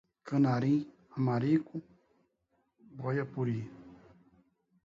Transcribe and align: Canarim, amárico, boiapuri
Canarim, 0.23 0.87
amárico, 1.15 1.79
boiapuri 2.95 3.69